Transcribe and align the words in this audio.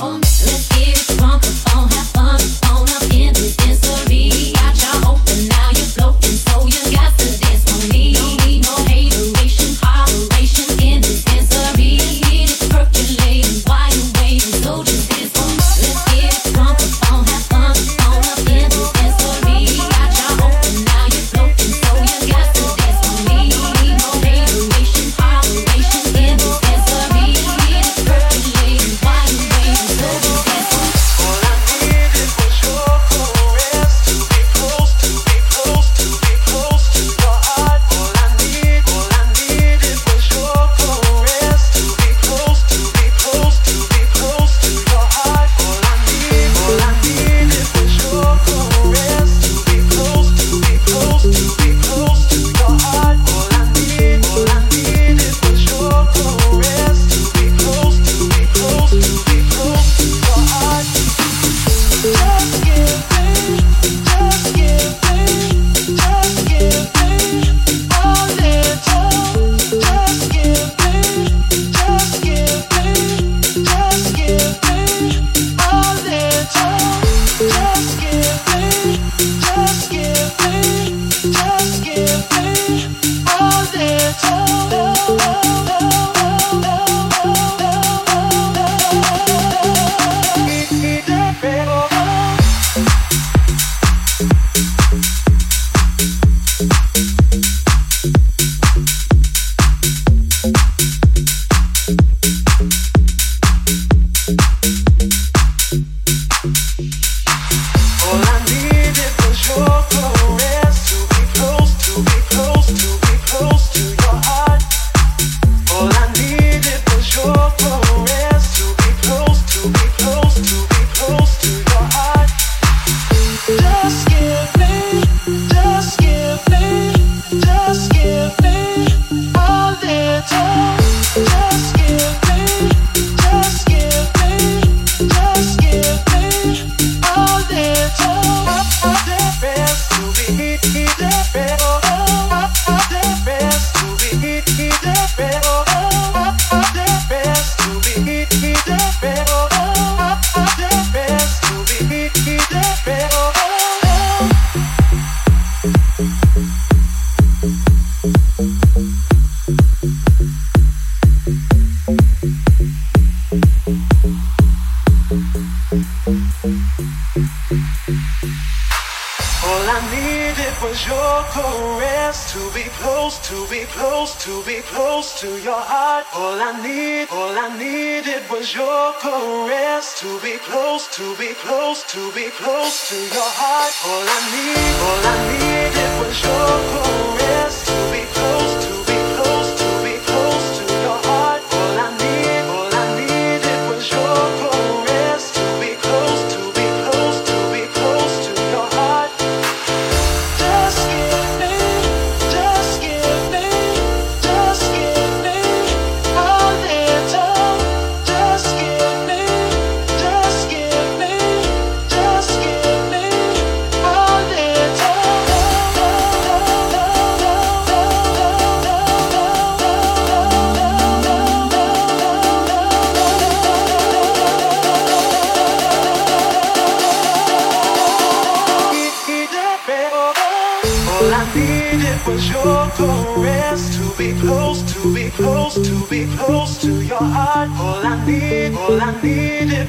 und 0.00 0.37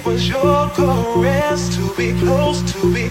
was 0.05 0.27
your 0.27 0.69
caress 0.69 1.75
to 1.75 1.95
be 1.95 2.17
close, 2.19 2.61
to 2.73 2.85
me. 2.85 3.08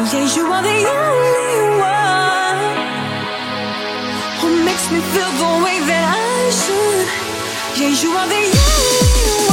Yeah, 0.00 0.34
you 0.34 0.46
are 0.46 0.62
the 0.62 0.78
only 0.98 1.60
one 1.78 2.58
who 4.40 4.64
makes 4.64 4.90
me 4.90 4.98
feel 5.12 5.30
the 5.42 5.64
way 5.64 5.78
that 5.90 6.04
I 6.16 6.50
should. 6.50 7.06
Yeah, 7.78 7.92
you 8.02 8.10
are 8.16 8.26
the 8.26 8.34
only 8.34 9.44
one. 9.44 9.49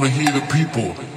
To 0.00 0.08
hear 0.08 0.32
the 0.32 0.40
people. 0.46 1.09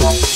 Thank 0.00 0.22
you. 0.22 0.29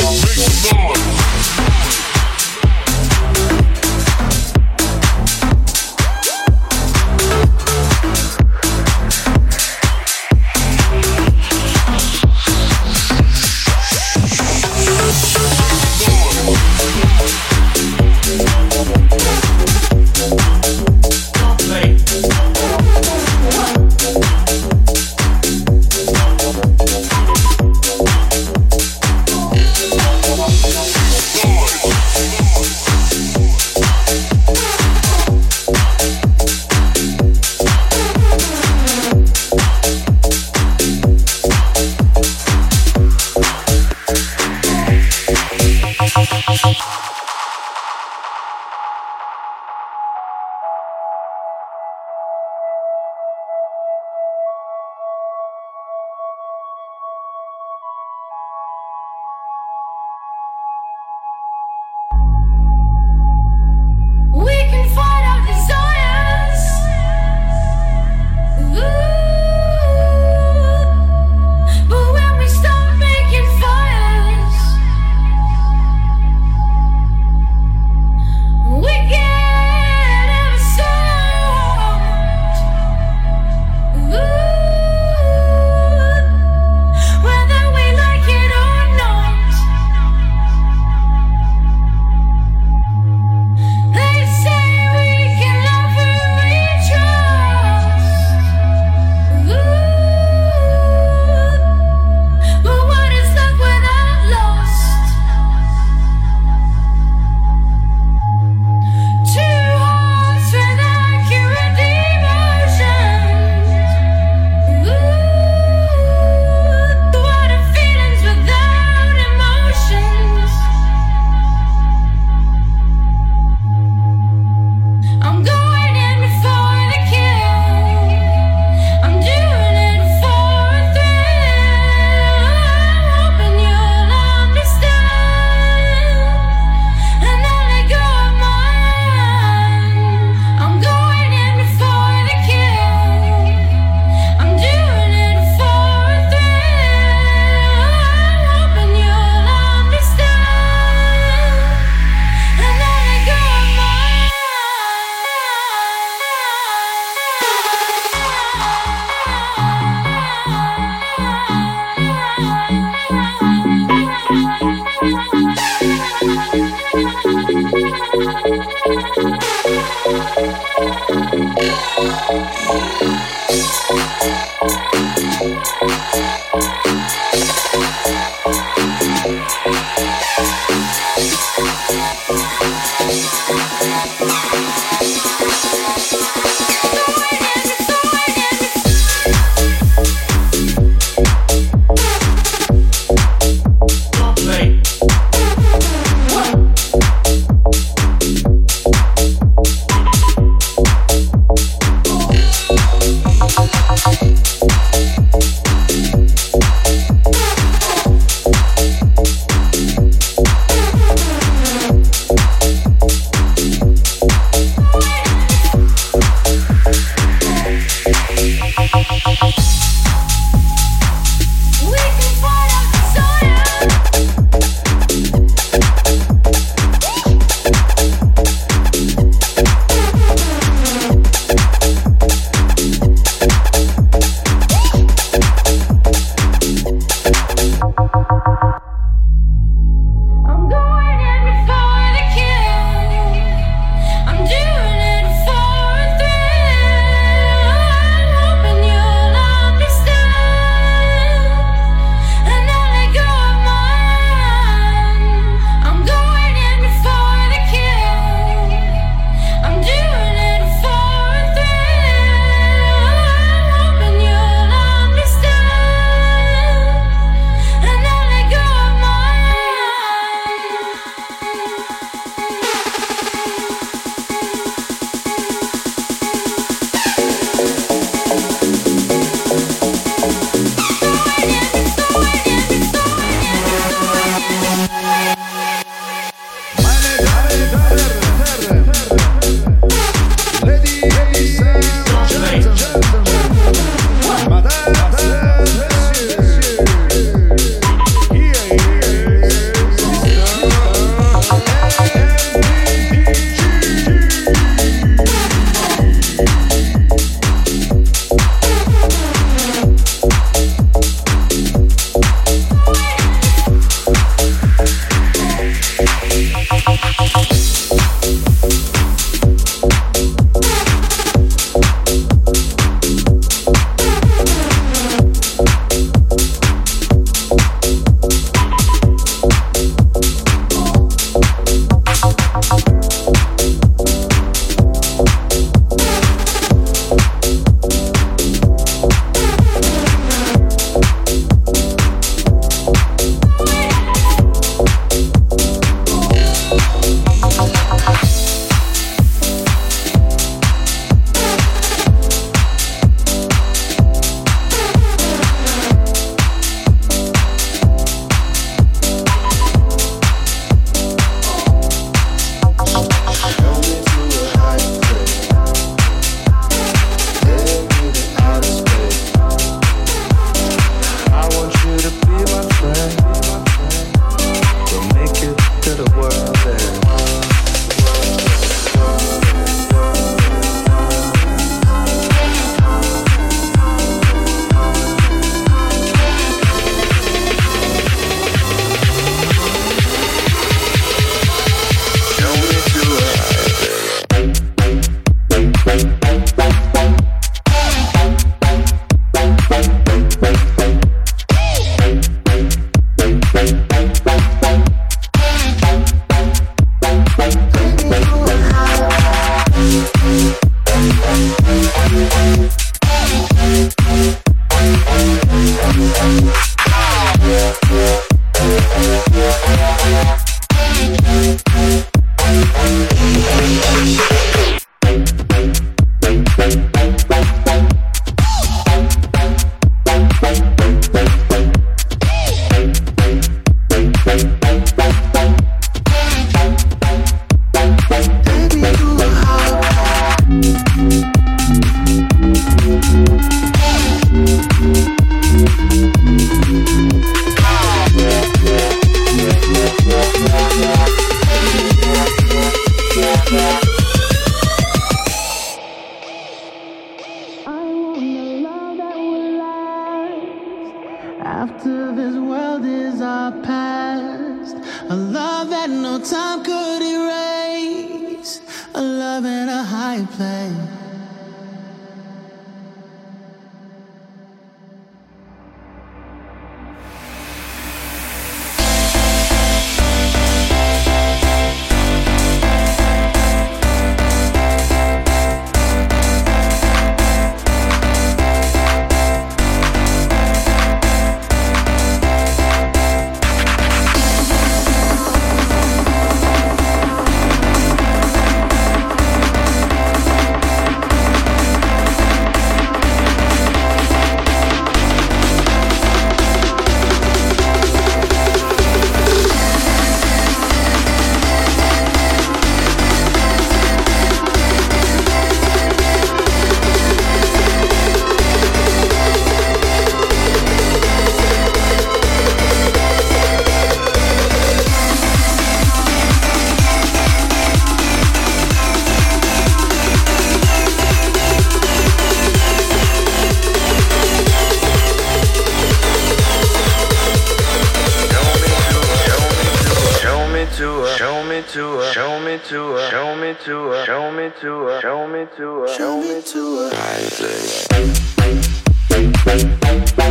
Me 545.44 545.50
to 545.56 545.84
a. 545.84 545.88
Show 545.94 546.20
me 546.20 546.42
to 546.42 546.90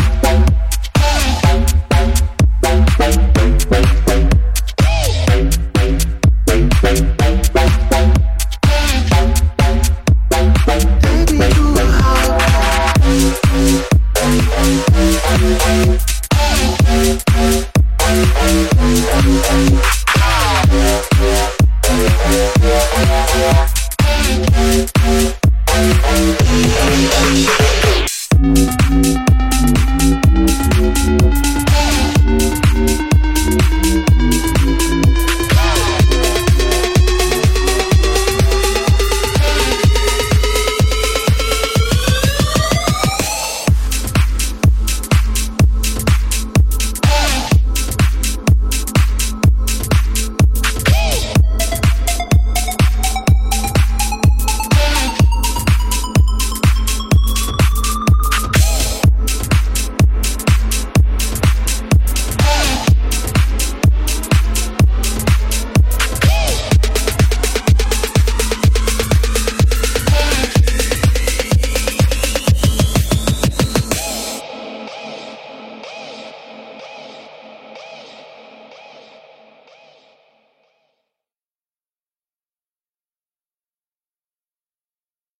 a. 0.09 0.12